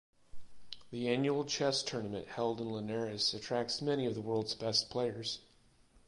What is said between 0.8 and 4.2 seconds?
The annual chess tournament held in Linares attracts many of